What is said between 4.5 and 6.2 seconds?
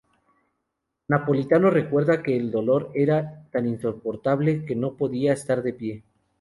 que no podía estar de pie.